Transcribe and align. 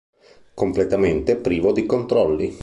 Completamente 0.55 1.35
privo 1.35 1.71
di 1.71 1.85
controlli. 1.85 2.57